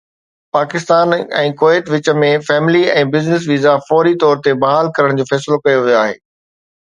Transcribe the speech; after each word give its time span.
Pakistan 0.55 1.11
۽ 1.17 1.51
Kuwait 1.59 1.91
وچ 1.95 2.07
۾ 2.21 2.31
family 2.47 2.81
۽ 2.93 3.05
business 3.17 3.45
visa 3.51 3.73
فوري 3.89 4.13
طور 4.23 4.41
تي 4.47 4.53
بحال 4.63 4.89
ڪرڻ 4.97 5.19
جو 5.21 5.27
فيصلو 5.33 5.61
ڪيو 5.69 5.85
ويو 5.89 6.01
آهي 6.01 6.17